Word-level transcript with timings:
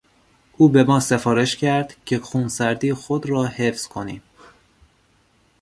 او 0.57 0.69
به 0.69 0.83
ما 0.83 0.99
سفارش 0.99 1.55
کرد 1.57 1.95
که 2.05 2.19
خونسردی 2.19 2.93
خود 2.93 3.25
را 3.29 3.45
حفظ 3.45 3.87
کنیم. 3.87 4.21